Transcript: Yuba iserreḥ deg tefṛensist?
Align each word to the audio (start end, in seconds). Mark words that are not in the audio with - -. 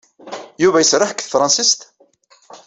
Yuba 0.63 0.79
iserreḥ 0.81 1.11
deg 1.11 1.21
tefṛensist? 1.21 1.79